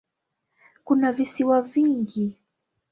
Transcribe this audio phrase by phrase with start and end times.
[0.83, 2.37] Kuna visiwa vingi.